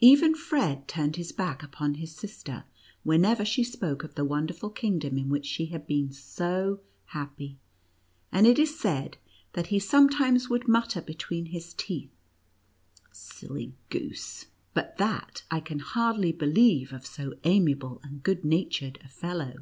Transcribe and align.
Even 0.00 0.34
Fred 0.34 0.88
turned 0.88 1.14
his 1.14 1.30
back 1.30 1.62
upon 1.62 1.94
his 1.94 2.12
sister, 2.12 2.64
whenever 3.04 3.44
she 3.44 3.62
spoke 3.62 4.02
of 4.02 4.16
the 4.16 4.24
wonderful 4.24 4.68
kingdom 4.68 5.16
in 5.16 5.28
which 5.28 5.46
she 5.46 5.66
had 5.66 5.86
been 5.86 6.10
so 6.10 6.80
happy; 7.04 7.56
and, 8.32 8.48
it 8.48 8.58
is 8.58 8.76
said, 8.76 9.16
that 9.52 9.68
he 9.68 9.78
sometimes 9.78 10.48
would 10.50 10.66
mutter 10.66 11.00
between 11.00 11.46
his 11.46 11.72
teeth:" 11.72 12.10
Silly 13.12 13.72
goose!" 13.90 14.46
But 14.74 14.96
that 14.96 15.44
I 15.52 15.60
can 15.60 15.78
hardly 15.78 16.32
believe 16.32 16.92
of 16.92 17.06
so 17.06 17.34
amiable 17.44 18.00
and 18.02 18.24
good 18.24 18.44
natured 18.44 18.98
a 19.04 19.08
fellow. 19.08 19.54